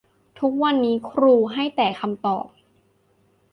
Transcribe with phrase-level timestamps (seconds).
[0.39, 2.47] ทุกวันนี้ครูให้แต่คำตอบ